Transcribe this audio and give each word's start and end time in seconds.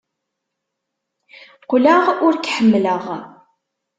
Qqleɣ 1.63 2.03
ur 2.25 2.33
k-ḥemmleɣ. 2.37 3.03